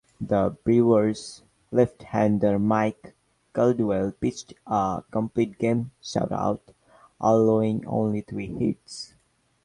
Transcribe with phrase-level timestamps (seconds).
[0.19, 3.13] The Brewers' left-hander Mike
[3.53, 6.61] Caldwell pitched a complete game shutout,
[7.19, 9.13] allowing only three hits.